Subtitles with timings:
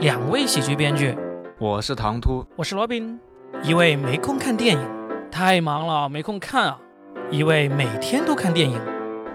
[0.00, 1.16] 两位喜剧编剧，
[1.58, 3.18] 我是唐突，我是罗宾。
[3.64, 4.90] 一位没空看电影，
[5.28, 6.78] 太忙了，没空看啊。
[7.32, 8.80] 一位每天都看电影，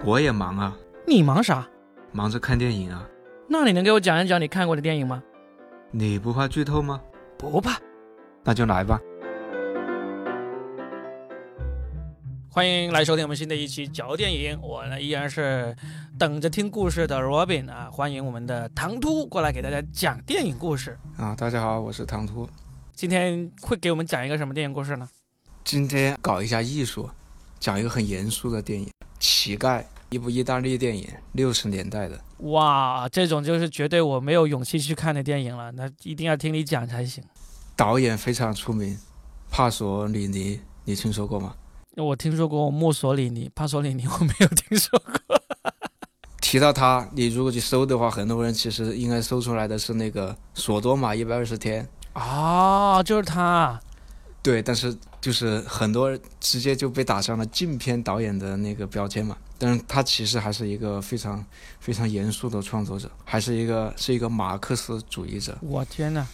[0.06, 0.74] 我也忙啊。
[1.06, 1.68] 你忙啥？
[2.12, 3.06] 忙着看电影啊。
[3.46, 5.22] 那你能给我讲一讲你看过的电影吗？
[5.90, 6.98] 你不怕剧透吗？
[7.36, 7.78] 不怕。
[8.42, 8.98] 那就来吧。
[12.54, 15.76] 欢迎来收听我们新的一期嚼电影，我呢依然是
[16.16, 21.34] 等着听故事的 Robin 啊，欢迎我们的唐突过来给大家讲电影故事啊。
[21.34, 22.48] 大家好，我是唐突，
[22.94, 25.08] 今天会给我们讲一个什么电影故事呢？
[25.64, 27.10] 今天搞一下艺术，
[27.58, 28.86] 讲一个很严肃的电影
[29.18, 29.80] 《乞丐》，
[30.10, 32.20] 一部意大利电影，六十年代的。
[32.38, 37.24] 哇，这种就是绝对我没有勇气去看的电影了，那一定要听你讲才行。
[37.74, 38.96] 导演非常出名，
[39.50, 41.56] 帕索里尼，你听说过吗？
[41.96, 45.40] 我听说过墨索里尼，帕索里尼我没有听说过。
[46.40, 51.88] 提到他，你如果去搜的话，很多人其实应该搜出来的是那个《索多玛一百二十天》
[52.20, 53.80] 啊，就是他。
[54.42, 59.36] 对，但是就是很多人直接就被打上了禁片导演的那个标签嘛。
[59.56, 61.42] 但是他其实还是一个非常
[61.80, 65.56] 非常严肃的创作者，还是一个是一个马克思主义者。
[65.62, 66.26] 我天哪！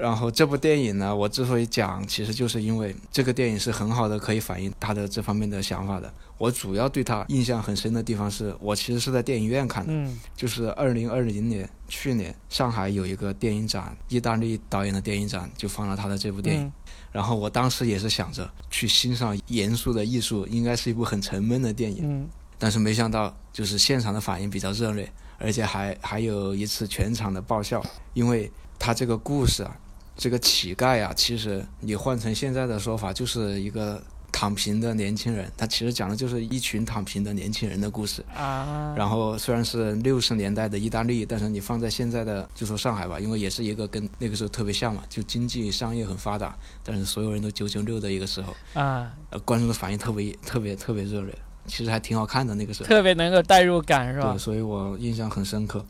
[0.00, 6.12] 然后这部电影呢，我之所以讲，其实就是因为这个电影是很好的，可以反映他的这方面的想法的。
[6.38, 16.70] 我主要对他印象很深的地方是，我其实是在电影院看的，嗯，就是二零二零年去年上海有一个电影展，意大利导演的电影展就放了他的这部电影。
[17.10, 29.74] 然后我当时也是想着去欣赏严肃的艺术，应该是一部很沉闷的电影，嗯，但是没想到就是现场的反应比较热烈，而且还还有一次全场的爆笑，因为他这个故事啊。
[30.16, 35.50] 这个乞丐啊，其实你换成现在的说法，就是一个躺平的年轻人。
[35.56, 38.94] 他其实讲的就是一群躺平的年轻人的故事啊。
[38.96, 49.12] 然后虽然是六十年代的意大利，但是你放在现在的就说上海吧，因为也是一个跟那个时候特别像嘛，就经济商业很发达，但是所有人都九九六的一个时候啊。
[49.30, 52.88] 呃，观众的反应特别特别特别热烈，其实还挺好看的那个时候。
[52.88, 54.32] 特别能够代入感是吧？
[54.32, 55.84] 对，所以我印象很深刻。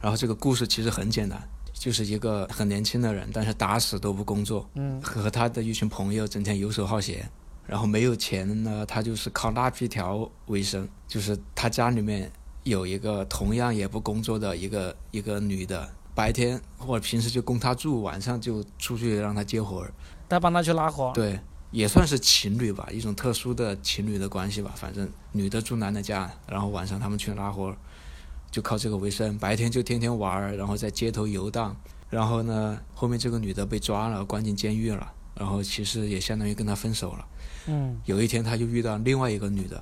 [0.00, 1.38] 然后这个故事其实很简单。
[1.80, 7.26] 就是一个很年轻的人，但是打死都不工作，嗯，和他的一群朋友整天游手好闲，
[7.66, 10.86] 然后没有钱呢，他就是靠拉皮条为生。
[11.08, 12.30] 就是他家里面
[12.64, 19.90] 有一个同样也不工作的一个一个女的，白天或者平时就供他住，晚上就出去让他接活儿，
[20.28, 21.10] 他帮他去拉活。
[21.14, 24.70] 对，也算是情侣吧，一种特殊的情侣的关系吧。
[24.76, 27.76] 反正女的住男的家，然后晚上他们去拉活儿。
[28.50, 31.76] 就靠这个为生，白天就天天玩儿，然后在街头游荡。
[32.08, 35.12] 然后呢，后面这个女的被抓了，关进监狱了。
[35.36, 37.26] 然后其实也相当于跟他分手了。
[37.66, 37.96] 嗯。
[38.04, 39.80] 有一天他就遇到另外一个女的，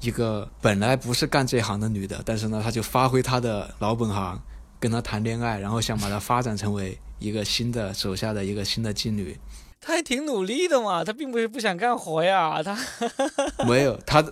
[0.00, 4.40] 一个本来不是干这行的女的，但是呢，他就发挥他的老本行，
[4.78, 9.36] 跟他谈恋爱，然后想把她发展成为一个新的手下的一个新的妓女。
[9.82, 12.78] 他还挺努力的嘛，他并不是不想干活呀，他。
[13.66, 14.24] 没有他。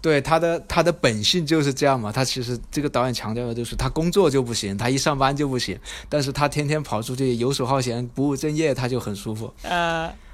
[0.00, 9.52] 对他的他的本性就是这样嘛，他其实这个导演强调的就是他工作就不行，他一上班就不行，但是他天天跑出去游手好闲、不务正业，他就很舒服。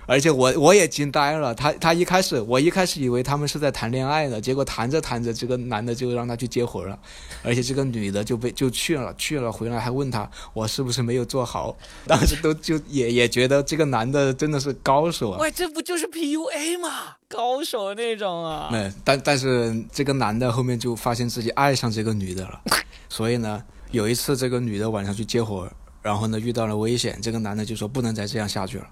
[0.07, 6.99] 而且我我也惊呆了，他他一开始我一开始以为他们是在谈恋爱呢，结果谈着谈着，这个男的就让他去接活了，
[7.43, 11.77] 而且这个女的就被就去了去了，回来还问他我是不是没有做好，
[12.07, 15.39] 当时都就也也觉得这个男的真的是高手啊！
[15.41, 17.17] 喂，这不就是 PUA 吗？
[17.29, 18.69] 高手那种啊！
[18.73, 22.61] 没，但但是这个男的后面就发现自己爱上这个女的了，
[23.09, 25.71] 所以呢，有一次这个女的晚上去接活，
[26.03, 28.87] 然后呢遇到了危险，这个男的就说不能再这样下去了。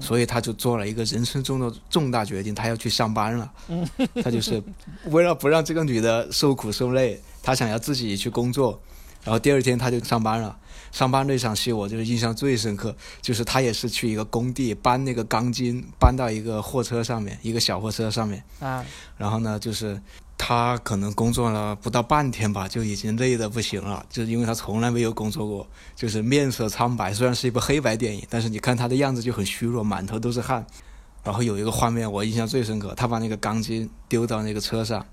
[0.00, 3.52] 所以他就做了一个人生中的重大决定，他要去上班了。
[4.22, 4.62] 他就是
[5.06, 8.80] 为了不让这个女的受苦受累，他想要自己去工作。
[9.24, 10.56] 然后第二天他就上班了。
[10.92, 18.44] 上班那场戏我就是印象最深刻，就是他也是去一个工地搬那个钢筋，搬到一个货车上面，一个小货车上面。
[18.60, 18.84] 啊。
[19.16, 20.00] 然后呢，就是。
[20.36, 27.14] 他可能工作了不到半天吧，就已经累得不行了，就是因为他从来没有工作过，就是面色苍白。
[27.14, 30.66] 虽然是一部黑白电影，但是你看他的样子就很虚弱，满头都是汗。
[31.22, 35.06] 然后有一个画面我印象最深刻，他把那个钢筋丢到那个车上，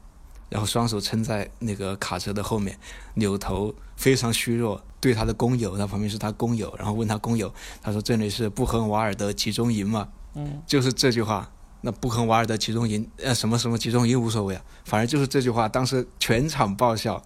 [0.52, 2.78] 然后双手撑在那个卡车的后面，
[3.16, 7.52] 扭头非常虚弱，对他的工友，他旁边是他工友，然后问他工友，
[7.82, 10.10] 他说这里是布痕瓦尔德集中营嘛？
[10.36, 11.50] 嗯，就是这句话。
[11.84, 17.20] 那布亨瓦尔德集中营，呃，什么什么集中营无所谓啊，反正就是这句话，当时全场爆笑，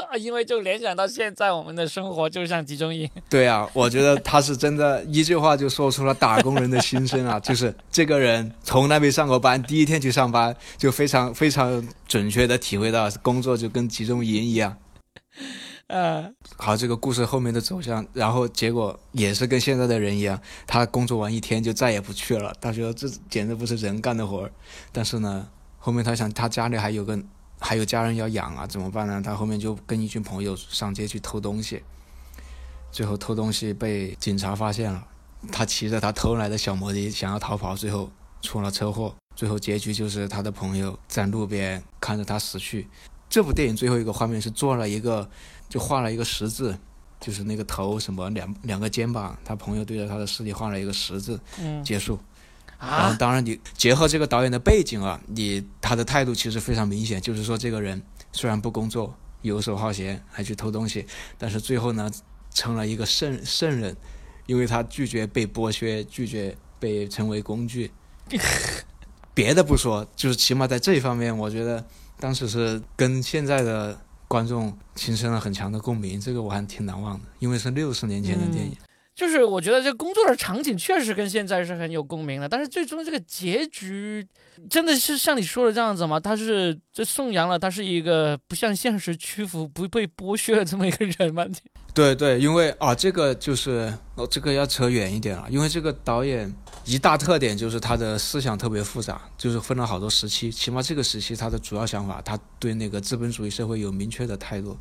[0.18, 3.08] 因为就联想到现在我们的生活就像集中营。
[3.28, 14.76] 对啊，我觉得他是真的一句话就说出了打工人的心声啊， 就是这个人从来没上过班，第一天去上班就非常非常准确的体会到工作就跟集中营一样。
[15.88, 22.52] 呃，好，这个故事后面的走向，然后结果也是跟现在的人一样，他工作完一天就再也不去了。
[22.60, 24.52] 他觉得这简直不是人干的活儿。
[24.92, 25.48] 但是呢，
[25.78, 27.18] 后面他想他家里还有个
[27.60, 29.20] 还有家人要养啊，怎么办呢？
[29.24, 31.82] 他后面就跟一群朋友上街去偷东西，
[32.90, 35.06] 最后偷东西被警察发现了。
[35.52, 38.10] 他骑着他偷来的小摩的想要逃跑，最后
[38.42, 39.14] 出了车祸。
[39.36, 42.88] 最后结局就是他的朋友在路边看着他死去。
[43.30, 45.30] 这部电影最后一个画面是做了一个，
[45.68, 46.76] 就画了一个十字，
[47.20, 51.38] 就是那个头什么两两个肩膀，他朋友对着他的尸体画了一个十字，
[51.84, 52.18] 结束。
[52.80, 58.00] 然后当然你结合这个导演的背景啊，你他的态度其实非常明显，就是说这个人
[58.32, 61.04] 虽然不工作，游手好闲，还去偷东西，
[61.36, 62.10] 但是最后呢
[62.54, 63.96] 成了一个圣圣人，
[64.46, 67.90] 因为他拒绝被剥削，拒绝被成为工具。
[69.34, 71.84] 别的不说，就是起码在这一方面，我觉得
[72.18, 78.76] 当时是跟现在的观众形成了很强的共鸣，这个我还挺难忘的，因为是六十年前的电影。
[79.18, 84.24] 就是我觉得这工作的场景确实跟现在是很有共鸣的，但是最终这个结局
[84.70, 86.20] 真的是像你说的这样子吗？
[86.20, 91.44] 他是这宋阳了，他是一个不向现实屈服、不被剥削的这么一个人吗？
[91.92, 96.54] 对对，因为啊，这个就是哦，这个要扯远一点了，因为这个导演。
[96.84, 100.50] 一大特点就是他的思想特别复杂，就是分了好多时期。
[100.50, 104.74] 起码这个时期，他的主要想法，他对那个资本主义社会有明确的态度，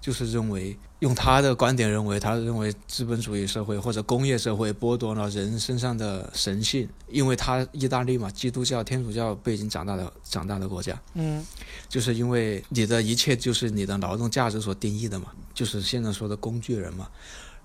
[0.00, 11.44] 就是认为用他的观点认为，他认为资本主义社会或者工业社会剥夺了人身上的神性，因为他意大利嘛，基督教、天主教背景长大的长大的国家，嗯，
[11.88, 17.08] 就是因为你的一切就是你的劳动价值所定义的嘛，就是现在说的工具人嘛，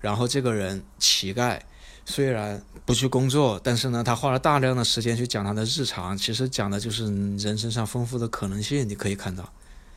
[0.00, 1.58] 然后这个人乞丐。
[2.04, 7.04] 虽然不去工作，但是呢，他花了大量的时间去讲他的日常，其实讲的就是
[7.36, 8.88] 人身上丰富的可能性。
[8.88, 9.48] 你可以看到，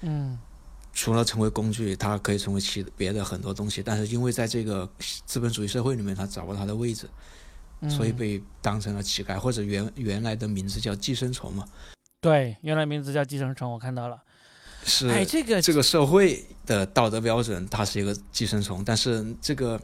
[0.01, 0.37] 嗯，
[0.95, 3.83] 除了成为工具，它可以成为其别的很多东西。
[3.83, 4.89] 但是因为在这个
[5.27, 7.07] 资本主义社会里面，它找不到它的位置，
[7.89, 11.63] 所以被当成了乞丐，或者原原来的名字叫寄生虫嘛。
[12.21, 14.17] 对，原来名字叫寄生虫，我看到了。
[14.85, 19.79] 是，哎，这个这个社会的道德标准，它是一个寄生虫，但是这个。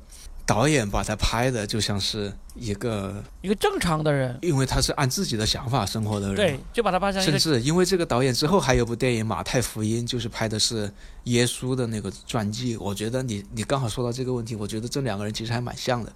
[0.51, 6.35] 导演把他拍的就像是一个一个正常的人，因为他是按自己的想法生活的人。
[6.35, 7.21] 对，就把他拍成。
[7.21, 10.91] 甚至因为这个导演之后还有部电影《马太福音》，就是拍的是
[11.23, 12.75] 耶稣的那个传记。
[12.75, 16.11] 我觉得你你刚好说到这个问题，我觉得这两个人其实还蛮像的，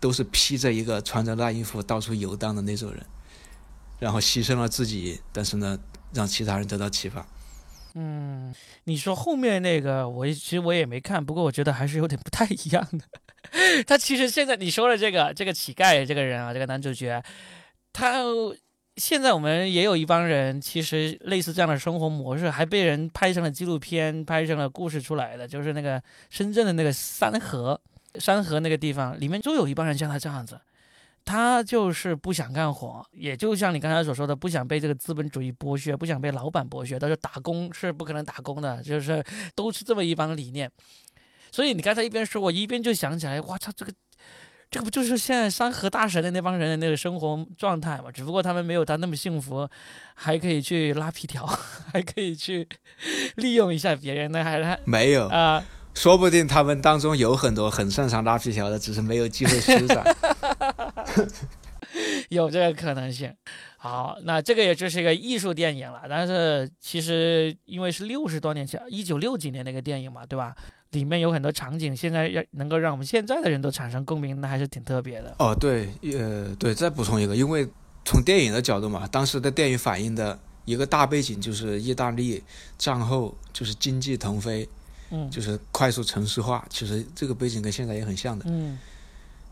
[0.00, 3.06] 都是披着一个穿着烂衣服到处游荡的那种人，
[4.00, 5.78] 然后牺牲了自己，但是呢，
[6.12, 7.24] 让其他人得到启发。
[7.94, 8.52] 嗯，
[8.82, 13.04] 你说后面那个，我其实我也没看，不过我觉得还是有点不太一样的。
[13.86, 17.22] 他其实现在你说的这个这个乞丐这个人啊，这个男主角，
[17.92, 18.22] 他
[18.96, 27.78] 现在我们也有一帮人，其实类似这样的生活模式，还被人拍成了纪录片，拍成了故事出来的，就是那个深圳的那个三河
[28.14, 30.58] 山河那个地方，里面就有一帮人像他这样子，
[31.26, 39.22] 他就是不想干活，也就像你刚才所说的，不想被这个资本主义剥削，不想被老板剥削，他说打工是不可能打工的，就是
[39.54, 40.70] 都是这么一帮理念。
[41.50, 43.92] 所以你刚才一边说，我一边就想起来，哇操，这个，
[44.70, 48.10] 这个不就是现在山河大神的那帮人的那个生活状态嘛？
[48.12, 49.68] 只不过他们没有他那么幸福，
[50.14, 51.46] 还可以去拉皮条，
[51.92, 52.68] 还可以去
[53.36, 55.64] 利用一下别人呢，还是没有啊？
[55.94, 60.04] 说不定他们当中有很多很擅长拉皮条的，只是没有机会施展。
[62.28, 63.34] 有这个可能性。
[63.78, 70.54] 好，那这个也就是一个艺术电影了，但是其实因为是六十多年前，一九六几年那个电影嘛，对吧？
[70.96, 75.36] 里面有很多场景，现在要能够让我们现在的人都产生共鸣，那还是挺特别的。
[75.38, 77.68] 哦，对，呃，对，再补充一个，因为
[78.02, 82.42] 从电影的角度嘛，当时的电影反映的一个大背景就是意大利
[82.78, 84.66] 战后就是经济腾飞，
[85.10, 88.78] 嗯，就是快速城市化，其实这个背景跟现在也很像的，嗯，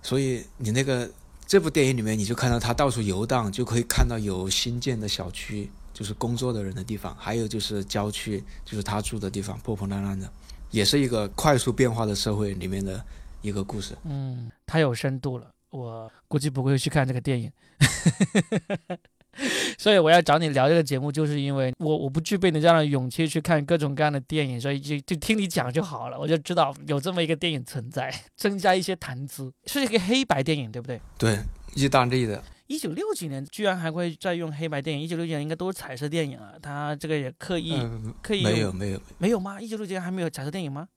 [0.02, 1.08] 所以你那个
[1.46, 10.26] 这部电影里面，你就看到他到处游荡，就可以看到有新建的小区，就是工作的人的地方，还有就是郊区，就是他住的地方，破破烂烂的。
[10.74, 13.00] 也是一个快速变化的社会里面的
[13.42, 13.94] 一个故事。
[14.04, 17.50] 嗯，太有深度了，我估计不会去看这个电影。
[19.78, 29.52] 所以我要找你聊这个节目，就是因为我我不具备你这样的勇气去看各种各样的电影，所以就就听你讲就好了，我就知道有这么一个电影存在，增加一些谈资。
[29.66, 31.00] 是一个黑白电影，对不对？
[31.16, 31.38] 对，
[31.74, 32.42] 意大利的。
[32.66, 36.52] 一九六几年居然还会再用黑白电影，一九六几年应该都是彩色电影啊。
[36.62, 37.78] 他这个也刻意
[38.22, 39.60] 刻意没有没有没有吗？
[39.60, 40.88] 一九六几年还没有彩色电影吗？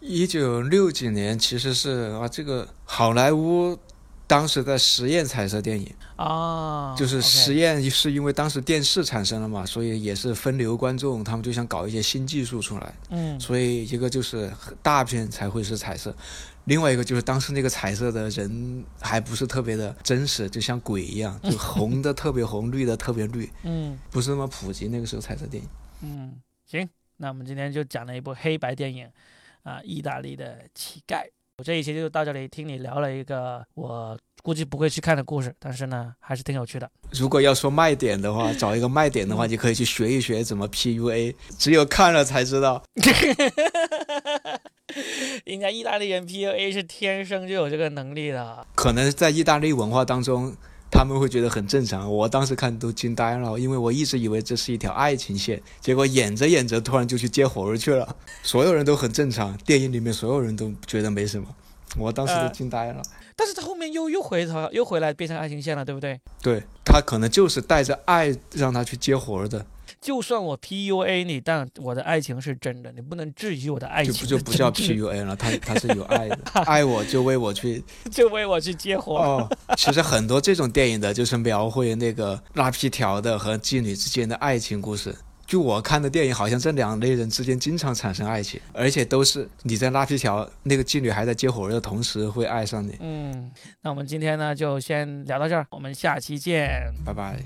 [0.00, 3.78] 一九六几年其实是啊，这个好莱坞
[4.26, 14.50] 当时在实验彩色电影啊，就是实验是因为当时电视产生了嘛，所以也是分流观众，他们就想搞一些新技术出来，嗯所以一个就是
[14.82, 16.12] 大片才会是彩色，
[16.64, 25.68] 另外一个就是当时那个彩色的人还不是特别的真实，就像鬼一样，就红的特别红，绿的特别绿，嗯不是那么普及那个时候彩色电影。
[26.02, 26.34] 嗯，
[26.66, 29.08] 行，那我们今天就讲了一部黑白电影，
[29.62, 31.22] 啊，意大利的乞丐。
[31.58, 36.90] 我这一期就到这里，听你聊了一个我估计不会去看的故事，但是呢，还是挺有趣的。
[37.12, 42.82] 如果要说卖点的话，找一个卖点的话，你可以去学一学怎么 PUA，只有看了才知道。
[45.52, 48.66] 人家意大利人 PUA 是天生就有这个能力的。
[48.74, 50.56] 可能在意大利文化当中，
[50.90, 52.10] 他们会觉得很正常。
[52.10, 58.16] 我当时看都惊呆了，因为我一直以为这是一条爱情线，结果演着演着突然就去接活儿去了。
[58.42, 61.46] 所有人都很正常，电影里面所有人都觉得没什么，
[61.98, 63.02] 我当时都呃惊呆了。
[63.36, 66.18] 但是他后面又又回头又回来变成爱情线了，对不对？
[66.42, 69.66] 对他可能就是带着爱让他去接活儿的，
[70.02, 79.16] 就算我 PUA 你，但我的爱情是真的，你不能质疑我的爱情的不就不叫 PUA 了，他他是有爱的， 爱我就为我去 就为我去接活。
[79.16, 85.14] 哦，其实很多这种电影的，就是描绘那个拉皮条的和妓女之间的爱情故事。
[85.46, 92.96] 就我看的电影，好像这两类人之间经常产生爱情，而且都是你在拉皮条，那个妓女还在接活儿的同时会爱上你。
[93.00, 96.92] 嗯，那我们今天呢就先聊到这儿，我们下期见。
[97.04, 97.38] 拜拜。